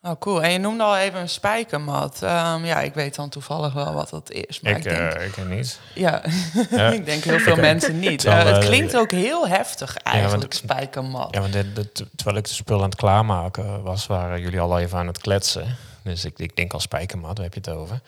[0.07, 0.43] Oh, cool.
[0.43, 2.23] En je noemde al even een spijkermat.
[2.23, 4.61] Ehm, ja, ik weet dan toevallig wel wat dat is.
[4.61, 5.81] Maar ik, Ik, denk, eh, ik niet.
[5.95, 6.23] ja,
[6.71, 6.89] Ja.
[6.99, 8.19] ik denk heel veel mensen niet.
[8.21, 11.35] Terwijl, Eh, het eh, klinkt ook heel heftig eigenlijk, want- spijkermat.
[11.35, 14.79] Ja, want dit, dit- terwijl ik de spul aan het klaarmaken was, waren jullie al
[14.79, 15.77] even aan het kletsen.
[16.03, 18.01] Dus ik, ik denk al spijkermat, waar heb je het over?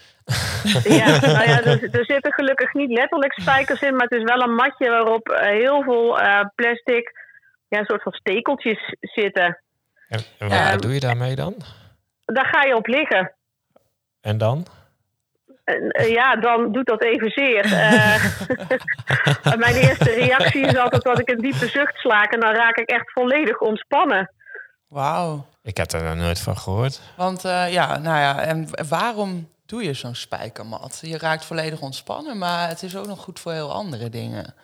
[0.84, 1.06] ja.
[1.36, 3.92] nou ja, er, er zitten gelukkig niet letterlijk spijkers in.
[3.96, 7.18] Maar het is wel een matje waarop heel veel eh, plastic,
[7.68, 9.58] ja, een soort van stekeltjes zitten.
[10.08, 10.20] En,
[10.72, 11.54] wat doe je daarmee dan?
[12.26, 13.34] Daar ga je op liggen.
[14.20, 14.66] En dan?
[15.64, 17.64] En, eh, ja, dan doet dat evenzeer.
[17.64, 18.24] Eh
[19.64, 22.90] mijn eerste reactie is altijd dat ik een diepe zucht slaak en dan raak ik
[22.90, 24.30] echt volledig ontspannen.
[24.88, 25.46] Wauw.
[25.62, 27.00] Ik heb er nog nooit van gehoord.
[27.16, 30.98] Want eh, ja, nou ja, en waarom doe je zo'n spijkermat?
[31.02, 34.54] Je raakt volledig ontspannen, maar het is ook nog goed voor heel andere dingen.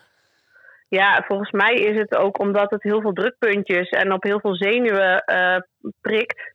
[0.88, 4.54] Ja, volgens mij is het ook omdat het heel veel drukpuntjes en op heel veel
[4.54, 5.60] zenuwen eh,
[6.00, 6.51] prikt.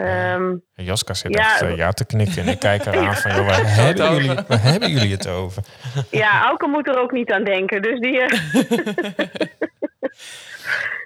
[0.00, 1.40] Ehm, En Jaska zit Ja.
[1.40, 4.62] echt eh, ja te knikken en ik kijk eraan van, joh, waar, hebben jullie, waar
[4.62, 5.62] hebben jullie het over?
[6.10, 7.82] ja, Auke moet er ook niet aan denken.
[7.82, 8.20] Dus die.
[8.20, 8.28] eh,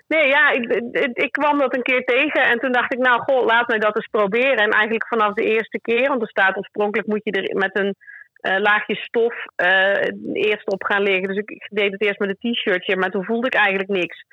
[0.09, 3.20] nee, ja, ik, ik, ik kwam dat een keer tegen en toen dacht ik, nou,
[3.22, 4.57] goh, laat mij dat eens proberen.
[4.57, 7.94] En eigenlijk vanaf de eerste keer, want er staat oorspronkelijk moet je er met een
[8.40, 11.28] eh, laagje stof eh, eerst op gaan liggen.
[11.28, 14.24] Dus ik, ik deed het eerst met een t-shirtje, maar toen voelde ik eigenlijk niks.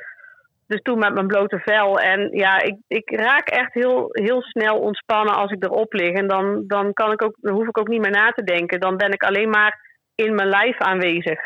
[0.72, 2.00] Dus toen met mijn blote vel.
[2.00, 6.14] En ja, ik, ik raak echt heel, heel snel ontspannen als ik erop lig.
[6.14, 8.80] En dan, dan, kan ik ook, dan hoef ik ook niet meer na te denken.
[8.80, 9.80] Dan ben ik alleen maar
[10.16, 11.40] in mijn lijf aanwezig.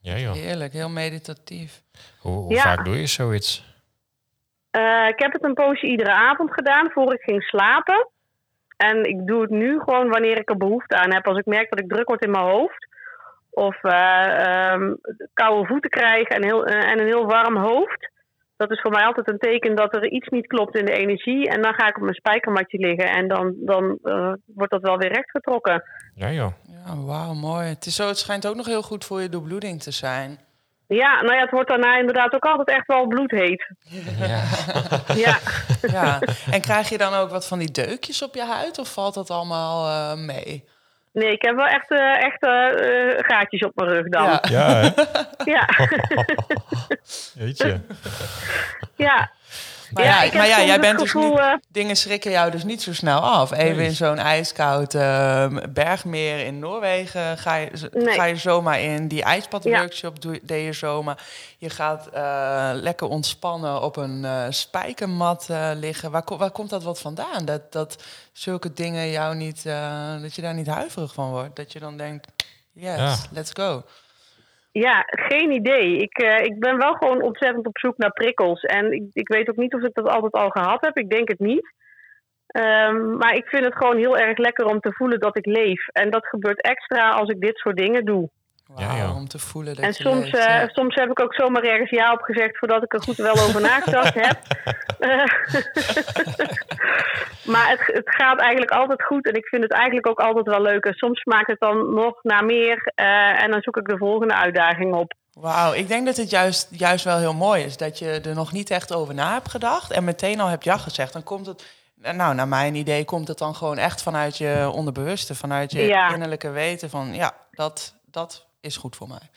[0.00, 1.82] Ja joh, Heerlijk, heel meditatief.
[2.20, 2.60] hoe, hoe Ja.
[2.60, 3.64] vaak doe je zoiets?
[4.70, 8.08] Eh, ik heb het een poosje iedere avond gedaan voor ik ging slapen.
[8.76, 11.26] En ik doe het nu gewoon wanneer ik er behoefte aan heb.
[11.26, 12.86] Als ik merk dat ik druk word in mijn hoofd.
[13.50, 14.94] Of eh, ehm,
[15.34, 18.10] koude voeten krijg en, heel, eh, en een heel warm hoofd.
[18.56, 21.48] Dat is voor mij altijd een teken dat er iets niet klopt in de energie.
[21.48, 23.10] En dan ga ik op mijn spijkermatje liggen.
[23.10, 25.82] En dan, dan eh, wordt dat wel weer rechtgetrokken.
[26.14, 26.52] Ja joh,
[26.86, 27.66] Ja, wauw, mooi.
[27.66, 30.38] Het, is zo, het schijnt ook nog heel goed voor je doorbloeding te zijn.
[30.88, 33.70] Ja, nou ja, het wordt daarna inderdaad ook altijd echt wel bloedheet.
[34.18, 34.42] Ja.
[35.24, 35.38] ja.
[35.80, 36.20] ja.
[36.50, 39.30] En krijg je dan ook wat van die deukjes op je huid of valt dat
[39.30, 40.64] allemaal uh, mee?
[41.16, 44.24] Nee, ik heb wel echt, uh, echt uh, gaatjes op mijn rug dan.
[44.24, 44.90] Ja, ja hè?
[45.44, 45.68] Ja.
[47.38, 47.80] Jeetje.
[48.96, 49.30] ja.
[49.92, 52.64] Maar ja, ja, maar ja jij bent dus gevoel, dus niet, dingen schrikken jou dus
[52.64, 53.52] niet zo snel af.
[53.52, 58.14] Even in zo'n ijskoud uh, bergmeer in Noorwegen ga je, nee.
[58.14, 59.08] ga je zomaar in.
[59.08, 60.38] Die ijspadworkshop ja.
[60.42, 61.22] deed je zomaar.
[61.58, 66.10] Je gaat uh, lekker ontspannen op een uh, spijkermat liggen.
[66.10, 67.44] Waar, waar komt dat wat vandaan?
[67.44, 69.64] Dat, dat zulke dingen jou niet,
[70.22, 71.56] dat je daar niet huiverig van wordt.
[71.56, 72.26] Dat je dan denkt,
[72.72, 73.16] yes, ja.
[73.30, 73.82] let's go.
[74.78, 75.96] Ja, geen idee.
[75.96, 78.62] Ik, uh, ik ben wel gewoon ontzettend op zoek naar prikkels.
[78.62, 80.98] En ik, ik weet ook niet of ik dat altijd al gehad heb.
[80.98, 81.74] Ik denk het niet.
[82.56, 85.88] Um, maar ik vind het gewoon heel erg lekker om te voelen dat ik leef.
[85.88, 88.30] En dat gebeurt extra als ik dit soort dingen doe.
[88.66, 90.62] Wow, ja, om te voelen dat en je soms, leeft, ja.
[90.62, 93.38] uh, soms heb ik ook zomaar ergens ja op gezegd voordat ik er goed wel
[93.38, 94.38] over nagedacht heb.
[97.52, 100.62] maar het, het gaat eigenlijk altijd goed en ik vind het eigenlijk ook altijd wel
[100.62, 100.84] leuk.
[100.84, 104.34] En soms smaakt het dan nog naar meer uh, en dan zoek ik de volgende
[104.34, 105.14] uitdaging op.
[105.32, 108.52] Wauw, ik denk dat het juist, juist wel heel mooi is dat je er nog
[108.52, 111.12] niet echt over na hebt gedacht en meteen al hebt ja gezegd.
[111.12, 111.64] Dan komt het,
[112.12, 116.12] nou, naar mijn idee komt het dan gewoon echt vanuit je onderbewuste, vanuit je Ja.
[116.12, 119.30] innerlijke weten van ja, dat, dat is goed voor mij.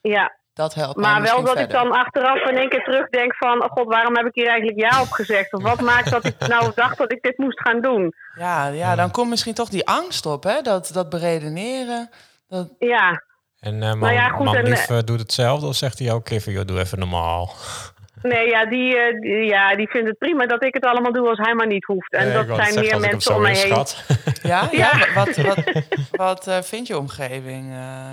[0.00, 3.62] Ja, Dat helpt mij maar wel dat ik dan achteraf in één keer terugdenk van...
[3.62, 5.52] Oh god, waarom heb ik hier eigenlijk ja op gezegd?
[5.52, 8.14] Of wat maakt dat ik nou dacht dat ik dit moest gaan doen?
[8.34, 10.60] Ja, ja, dan komt misschien toch die angst op, hè?
[10.60, 12.10] Dat, dat beredeneren.
[12.48, 13.22] Dat, Ja,
[13.60, 16.12] En uh, man, Nou ja, goed, man en, lief uh, doet hetzelfde of zegt hij
[16.12, 17.54] ook even, joh, doe even normaal.
[18.22, 21.28] nee, ja die, uh, die, ja, die vindt het prima dat ik het allemaal doe
[21.28, 22.12] als hij maar niet hoeft.
[22.12, 23.86] En Nee, dat zijn zeggen, meer mensen om mij heen.
[24.42, 24.90] ja, ja.
[24.98, 25.12] Ja.
[25.14, 25.62] wat, wat,
[26.10, 28.12] wat uh, vindt je omgeving uh,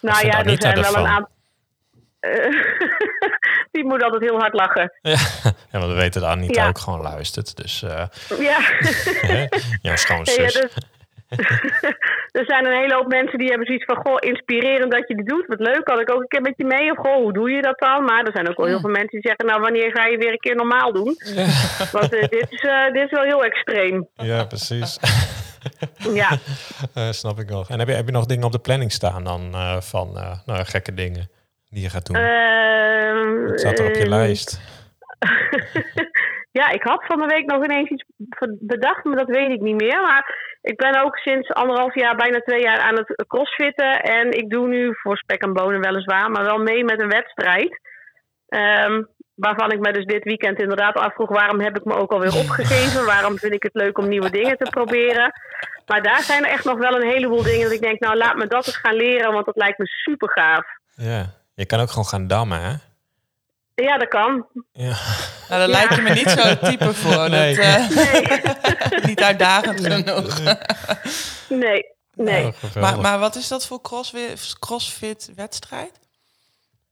[0.00, 1.38] Nou ja, er zijn wel een aantal...
[3.72, 4.92] die moet altijd heel hard lachen.
[5.02, 5.16] ja,
[5.70, 6.68] ja, want we weten dat Anita Ja.
[6.68, 7.56] ook gewoon luistert.
[7.56, 8.04] Dus eh
[8.38, 8.58] Ja.
[9.22, 9.46] jouw
[9.82, 10.36] Ja, schoonzus.
[10.36, 10.74] ja, dus,
[12.40, 13.96] er zijn een hele hoop mensen die hebben zoiets van...
[13.96, 15.46] Goh, inspirerend dat je dit doet.
[15.46, 16.90] Wat leuk, kan ik ook een keer met je mee?
[16.90, 18.04] Of goh, hoe doe je dat dan?
[18.04, 19.46] Maar er zijn ook wel heel veel mensen die zeggen...
[19.46, 21.16] Nou, wanneer ga je weer een keer normaal doen?
[21.92, 24.08] Want eh, dit, is, eh, dit is wel heel extreem.
[24.14, 24.98] Ja, precies.
[26.20, 26.30] Ja.
[26.94, 27.68] Eh, snap ik nog.
[27.70, 30.38] En heb je, heb je nog dingen op de planning staan dan eh, van eh,
[30.46, 31.30] nou, gekke dingen
[31.68, 32.16] die je gaat doen?
[32.16, 34.60] Ehm, Wat staat er op je ehm, lijst?
[36.60, 38.04] ja, ik had van de week nog ineens iets
[38.60, 40.00] bedacht, maar dat weet ik niet meer.
[40.00, 44.02] Maar ik ben ook sinds anderhalf jaar, bijna twee jaar aan het crossfitten.
[44.02, 47.80] En ik doe nu voor spek en bonen weliswaar, maar wel mee met een wedstrijd.
[48.48, 49.02] Ehm,
[49.40, 51.28] waarvan ik me dus dit weekend inderdaad afvroeg...
[51.28, 53.04] waarom heb ik me ook alweer opgegeven?
[53.04, 55.32] Waarom vind ik het leuk om nieuwe dingen te proberen?
[55.86, 58.00] Maar daar zijn er echt nog wel een heleboel dingen dat ik denk...
[58.00, 60.66] nou, laat me dat eens gaan leren, want dat lijkt me super gaaf.
[60.94, 61.26] Ja.
[61.54, 62.74] Je kan ook gewoon gaan dammen, hè?
[63.74, 64.46] Ja, dat kan.
[64.72, 64.96] Ja.
[65.48, 67.30] Nou, daar lijkt je me niet zo het type voor.
[67.30, 67.56] Nee.
[67.56, 70.40] Dat, eh, niet uitdagend genoeg.
[71.48, 72.46] Nee, nee.
[72.46, 72.74] Oh.
[72.74, 76.00] Maar, maar wat is dat voor crossfit, crossfit wedstrijd?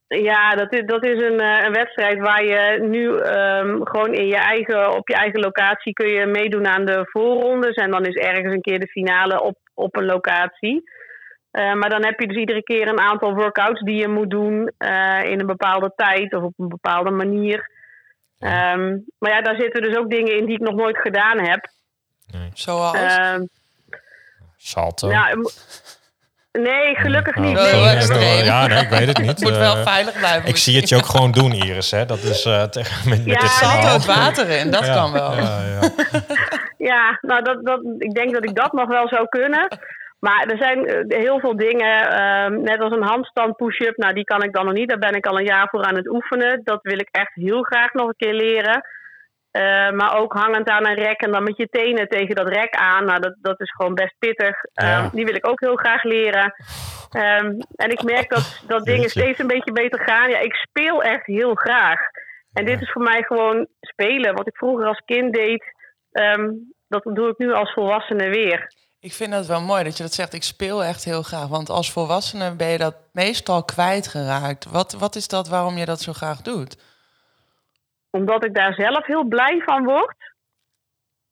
[0.09, 4.27] Ja, dat is, dat is een, eh, een wedstrijd waar je nu ehm, gewoon in
[4.27, 7.75] je eigen, op je eigen locatie kun je meedoen aan de voorrondes.
[7.75, 10.83] En dan is ergens een keer de finale op, op een locatie.
[11.51, 14.73] Eh, maar dan heb je dus iedere keer een aantal workouts die je moet doen
[14.79, 17.71] eh, in een bepaalde tijd of op een bepaalde manier.
[18.39, 21.71] Ehm, maar ja, daar zitten dus ook dingen in die ik nog nooit gedaan heb.
[22.55, 22.95] Zoals?
[22.97, 23.45] Ehm,
[24.57, 25.09] Salto.
[25.09, 25.51] nou,
[26.63, 27.55] nee, gelukkig Oh, niet.
[27.55, 27.81] Nee.
[27.81, 28.45] ja, extreem.
[28.45, 29.29] ja, nee, ik weet het niet.
[29.31, 30.49] het moet wel Eh, veilig blijven.
[30.49, 31.91] ik zie het je ook gewoon doen, Iris.
[31.91, 32.05] Hè?
[32.07, 33.93] Dat is eh, tegen met, met Ja, dit verhaal.
[33.93, 35.33] het water in, dat Ja, kan wel.
[35.37, 35.89] Ja, ja.
[36.79, 39.79] Ja, nou, dat, dat, ik denk dat ik dat nog wel zou kunnen.
[40.21, 43.97] Maar er zijn eh, heel veel dingen, ehm, net als een handstand push-up.
[43.97, 44.89] Nou, die kan ik dan nog niet.
[44.89, 46.61] Daar ben ik al een jaar voor aan het oefenen.
[46.65, 48.85] Dat wil ik echt heel graag nog een keer leren.
[49.59, 52.75] Eh, maar ook hangend aan een rek en dan met je tenen tegen dat rek
[52.75, 53.05] aan.
[53.05, 54.65] Nou, dat, dat is gewoon best pittig.
[54.75, 56.55] Ehm, die wil ik ook heel graag leren.
[57.11, 60.31] Ehm, en ik merk dat, dat dingen steeds een beetje beter gaan.
[60.31, 62.01] Ja, ik speel echt heel graag.
[62.53, 64.35] En dit is voor mij gewoon spelen.
[64.35, 65.65] Wat ik vroeger als kind deed,
[66.13, 66.51] ehm,
[66.89, 68.73] dat doe ik nu als volwassene weer.
[69.01, 70.33] Ik vind het wel mooi dat je dat zegt.
[70.33, 71.49] Ik speel echt heel graag.
[71.49, 74.65] Want als volwassene ben je dat meestal kwijtgeraakt.
[74.65, 76.77] Wat, wat is dat waarom je dat zo graag doet?
[78.11, 80.17] Omdat ik daar zelf heel blij van word.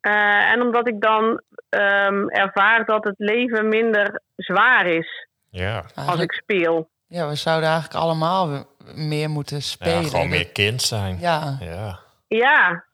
[0.01, 5.85] Eh, en omdat ik dan ehm, ervaar dat het leven minder zwaar is ja.
[5.95, 6.89] als ik speel.
[7.07, 10.03] ja, we zouden eigenlijk allemaal meer moeten spelen.
[10.03, 11.19] Ja, gewoon meer kind zijn.
[11.19, 11.99] Ja, Ja.
[12.29, 12.85] Ja,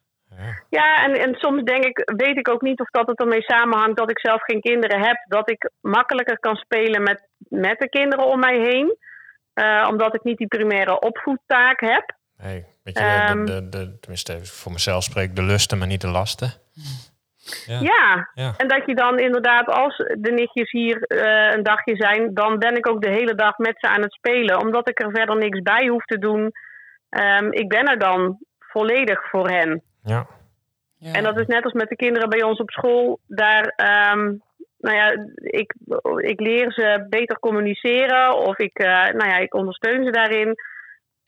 [0.69, 1.05] Ja.
[1.05, 4.11] en, en soms denk ik, weet ik ook niet of dat het ermee samenhangt dat
[4.11, 5.25] ik zelf geen kinderen heb.
[5.29, 8.97] Dat ik makkelijker kan spelen met, met de kinderen om mij heen.
[9.89, 12.15] omdat ik niet die primaire opvoedtaak heb.
[12.37, 16.01] Nee, weet je, um, de, de, de, tenminste voor mezelf spreek de lusten, maar niet
[16.01, 16.53] de lasten.
[17.67, 18.29] Ja.
[18.35, 18.55] ja.
[18.57, 22.77] en dat je dan inderdaad, als de nichtjes hier uh, een dagje zijn, dan ben
[22.77, 24.61] ik ook de hele dag met ze aan het spelen.
[24.61, 26.53] Omdat ik er verder niks bij hoef te doen.
[27.11, 29.83] Um, ik ben er dan volledig voor hen.
[30.03, 30.27] Ja.
[30.99, 31.13] ja.
[31.13, 33.21] En dat is net als met de kinderen bij ons op school.
[33.27, 33.65] Daar,
[34.13, 34.43] um,
[34.79, 35.75] nou ja, ik,
[36.17, 40.55] ik leer ze beter communiceren of ik, uh, nou ja, ik ondersteun ze daarin.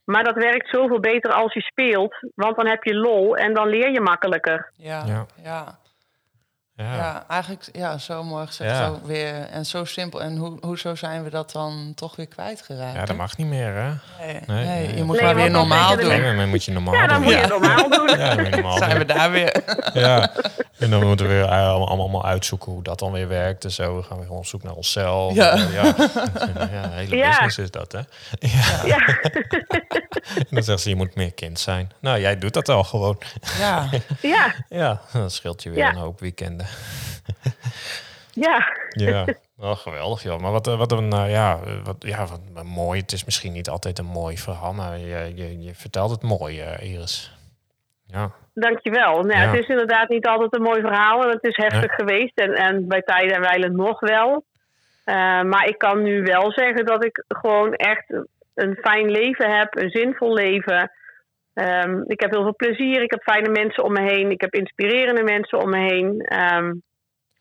[0.05, 3.69] Maar dat werkt zoveel beter als je speelt, want dan heb je lol en dan
[3.69, 4.71] leer je makkelijker.
[4.77, 5.27] Ja, ja.
[5.43, 5.79] ja.
[6.77, 6.95] Ja.
[6.95, 8.77] ja, eigenlijk ja, zo mooi gezegd.
[8.77, 10.23] Zo weer, en zo simpel.
[10.23, 12.97] En hoe, hoezo zijn we dat dan toch weer kwijtgeraakt?
[12.97, 13.93] Ja, dat mag niet meer, hè?
[14.25, 16.09] Nee, nee, nee je moet maar weer normaal doen.
[16.09, 17.33] Nee, maar moet je normaal ja, dan doen.
[17.33, 18.19] moet je normaal doen.
[18.19, 19.63] Ja, normaal zijn we daar weer.
[19.93, 20.31] ja,
[20.79, 23.97] en dan moeten we weer allemaal, allemaal uitzoeken hoe dat dan weer werkt en zo.
[23.97, 25.35] We gaan weer op zoek naar onszelf.
[25.35, 25.85] Ja, ja.
[26.73, 28.01] ja hele business is dat, hè?
[28.89, 29.07] Ja.
[30.37, 31.91] en dan zegt ze, je moet meer kind zijn.
[32.01, 33.19] Nou, jij doet dat al gewoon.
[33.59, 33.89] Ja.
[34.21, 34.55] Ja.
[34.69, 36.64] Ja, dat scheelt je weer een hoop weekenden.
[38.35, 38.77] Ja.
[38.89, 39.25] Ja,
[39.57, 40.41] wel geweldig joh.
[40.41, 43.01] Maar wat, wat een, uh, ja, wat, ja, wat mooi.
[43.01, 46.63] Het is misschien niet altijd een mooi verhaal, maar je, je, je vertelt het mooi,
[46.63, 47.39] uh, Iris.
[48.07, 48.31] Ja.
[48.55, 49.23] Dankjewel.
[49.23, 49.51] Nou, ja.
[49.51, 52.89] Het is inderdaad niet altijd een mooi verhaal en het is heftig geweest en, en
[52.89, 54.45] bij tijden en wijlen nog wel.
[55.05, 58.05] Uh, maar ik kan nu wel zeggen dat ik gewoon echt
[58.55, 60.91] een fijn leven heb, een zinvol leven.
[61.55, 64.55] Um, ik heb heel veel plezier, ik heb fijne mensen om me heen, ik heb
[64.55, 66.09] inspirerende mensen om me heen.
[66.43, 66.83] Um,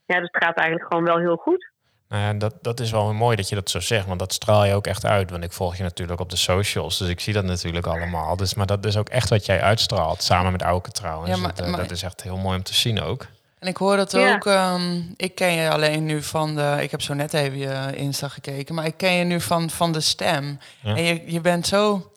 [0.06, 1.72] ja, dus het gaat eigenlijk gewoon wel heel goed.
[2.08, 4.64] Nou ja, dat, dat is wel mooi dat je dat zo zegt, want dat straal
[4.64, 5.30] je ook echt uit.
[5.30, 8.36] Want ik volg je natuurlijk op de socials, dus ik zie dat natuurlijk allemaal.
[8.36, 11.30] Dus, maar dat is ook echt wat jij uitstraalt, samen met Auke trouwens.
[11.30, 13.26] Ja, maar, dat, eh, dat, is echt heel mooi om te zien ook.
[13.58, 17.02] En ik hoor dat ook, um, ik ken je alleen nu van de, ik heb
[17.02, 20.58] zo net even je Insta gekeken, maar ik ken je nu van, van de stem.
[20.82, 22.12] En je, je bent zo,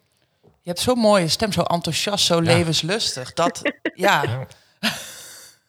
[0.67, 3.33] je hebt zo'n mooie stem, zo enthousiast, zo levenslustig.
[3.33, 3.61] Dat,
[3.93, 4.23] ja,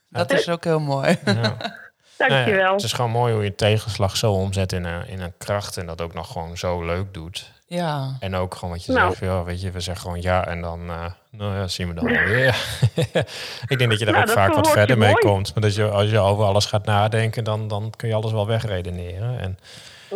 [0.08, 1.18] dat is ook heel mooi.
[1.24, 1.56] Dankjewel.
[2.18, 5.32] Nou ja, het is gewoon mooi hoe je tegenslag zo omzet in een, in een
[5.38, 7.52] kracht en dat ook nog gewoon zo leuk doet.
[7.66, 8.16] Ja.
[8.20, 9.08] En ook gewoon wat je nou.
[9.08, 11.94] zegt, ja, weet je, we zeggen gewoon ja en dan, uh, nou ja, zien we
[11.94, 12.56] dan weer.
[13.72, 15.54] ik denk dat je daar nou, ook vaak wat verder mee komt.
[15.54, 18.46] Maar dat je, als je over alles gaat nadenken, dan, dan kun je alles wel
[18.46, 19.40] wegredeneren.
[19.40, 19.58] En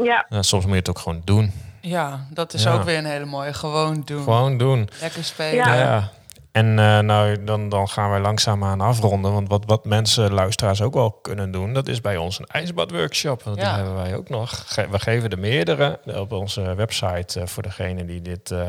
[0.05, 0.27] ja.
[0.31, 1.72] Uh, soms moet je het ook gewoon doen.
[1.83, 3.53] Ja, dat is ook weer een hele mooie.
[3.53, 4.23] Gewoon doen.
[4.23, 4.89] Gewoon doen.
[5.01, 5.55] Lekker spelen.
[5.55, 5.75] Ja.
[5.75, 6.11] ja.
[6.53, 9.33] En uh, nou, dan, dan gaan wij langzaamaan afronden.
[9.33, 13.43] Want wat, wat mensen, luisteraars ook wel kunnen doen, dat is bij ons een ijsbadworkshop.
[13.43, 13.63] Want ja.
[13.63, 14.75] dat hebben wij ook nog.
[14.91, 18.61] we geven er meerdere op onze website uh, voor degene die dit uh,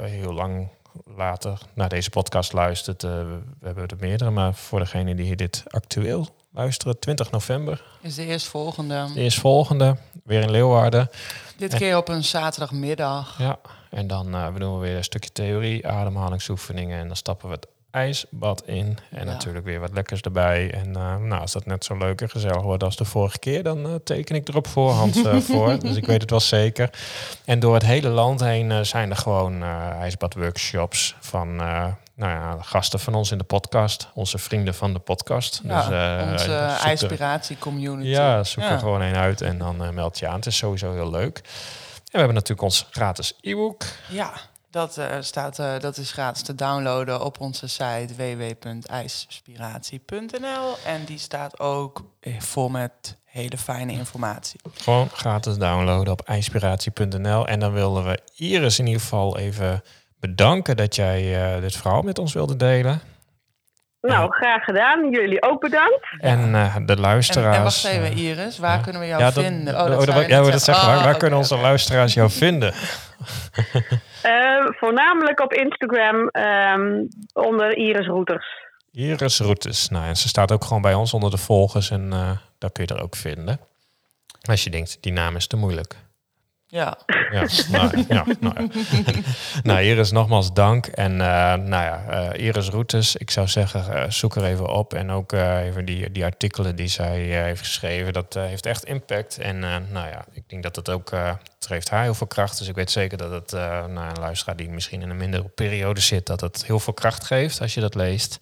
[0.00, 0.68] heel lang
[1.16, 3.02] later naar deze podcast luistert.
[3.02, 7.82] we hebben er meerdere, maar voor degene die dit actueel luisteren, 20 november.
[8.00, 9.06] Is de eerstvolgende.
[9.14, 11.10] De eerstvolgende, weer in Leeuwarden.
[11.56, 13.38] Dit keer op een zaterdagmiddag.
[13.38, 13.58] Ja,
[13.90, 16.98] en dan uh, doen we weer een stukje theorie, ademhalingsoefeningen.
[16.98, 18.98] En dan stappen we het ijsbad in.
[19.10, 20.70] En natuurlijk weer wat lekkers erbij.
[20.72, 23.62] En uh, nou, als dat net zo leuk en gezellig wordt als de vorige keer,
[23.62, 25.18] dan uh, teken ik er op voorhand
[25.50, 25.78] voor.
[25.78, 26.90] Dus ik weet het wel zeker.
[27.44, 29.62] En door het hele land heen zijn er gewoon
[30.00, 31.60] ijsbadworkshops van
[32.16, 35.60] nou ja, gasten van ons in de podcast, onze vrienden van de podcast.
[35.64, 38.08] Ja, dus, onze ijspiratie community.
[38.08, 40.36] Ja, zoek er gewoon een uit en dan meld je aan.
[40.36, 41.42] Het is sowieso heel leuk
[42.16, 43.84] we hebben natuurlijk ons gratis e-book.
[44.08, 44.32] Ja,
[44.70, 50.76] dat, uh, staat, uh, dat is gratis te downloaden op onze site www.ijspiratie.nl.
[50.84, 52.04] En die staat ook
[52.38, 54.60] vol met hele fijne informatie.
[54.74, 57.46] Gewoon gratis downloaden op ijspiratie.nl.
[57.46, 59.82] En dan wilden we Iris in ieder geval even
[60.28, 63.00] bedanken dat jij uh, dit verhaal met ons wilde delen.
[64.00, 65.10] Nou, graag gedaan.
[65.10, 66.06] Jullie ook bedankt.
[66.18, 67.54] En uh, de luisteraars.
[67.54, 69.74] En, en wacht even, eh, Iris, waar kunnen we jou ja, vinden?
[69.74, 70.88] Oh, dat, oh, dat ja, dat zeggen.
[70.88, 72.74] waar, waar oh, kunnen onze luisteraars jou vinden?
[74.24, 78.46] uh, voornamelijk op Instagram um, onder Iris Routers.
[78.92, 79.88] Iris Routers.
[79.88, 82.84] Nou, en ze staat ook gewoon bij ons onder de volgers en uh, daar kun
[82.86, 83.60] je er ook vinden.
[84.48, 85.96] Als je denkt, die naam is te moeilijk.
[86.76, 86.98] Ja.
[87.30, 88.70] Ja, nou, ja, nou,
[89.62, 90.86] nou, Iris, nogmaals dank.
[90.86, 91.18] En uh,
[91.54, 94.94] nou ja, uh, Iris Routes, ik zou zeggen, uh, zoek er even op.
[94.94, 99.38] En ook even die, die artikelen die zij heeft geschreven, dat heeft echt impact.
[99.38, 101.10] En nou ja, ik denk dat het ook,
[101.68, 102.58] het haar heel veel kracht.
[102.58, 103.50] Dus ik weet zeker dat het,
[103.90, 107.24] nou, een luisteraar die misschien in een mindere periode zit, dat het heel veel kracht
[107.24, 108.40] geeft als je dat leest.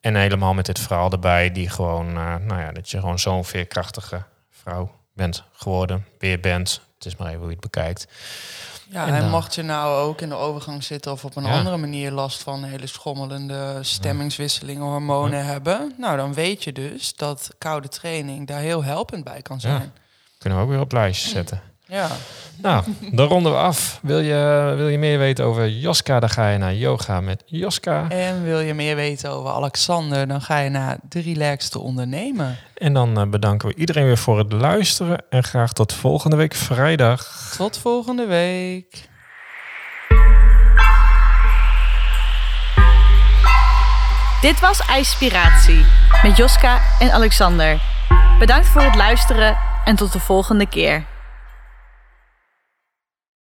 [0.00, 4.22] En helemaal met dit verhaal erbij, die gewoon, nou ja, dat je gewoon zo'n veerkrachtige
[4.50, 8.06] vrouw bent geworden, weer bent het is maar even hoe je het bekijkt.
[8.88, 12.10] Ja, en, mocht je nou ook in de overgang zitten of op een andere manier
[12.10, 18.46] last van hele schommelende stemmingswisselingen, hormonen hebben, nou dan weet je dus dat koude training
[18.46, 19.92] daar heel helpend bij kan zijn.
[20.38, 21.62] Kunnen we ook weer op lijstje zetten.
[21.86, 22.08] Ja.
[22.56, 23.98] Nou, dan ronden we af.
[24.02, 28.08] Wil je, wil je meer weten over Joska, dan ga je naar yoga met Joska.
[28.08, 32.58] En wil je meer weten over Alexander, dan ga je naar de relaxte ondernemen.
[32.74, 35.24] En dan eh, bedanken we iedereen weer voor het luisteren.
[35.30, 37.52] En graag tot volgende week vrijdag.
[37.56, 39.10] Tot volgende week.
[44.40, 45.84] Dit was IJspiratie
[46.22, 47.82] met Joska en Alexander.
[48.38, 51.10] Bedankt voor het luisteren en tot de volgende keer.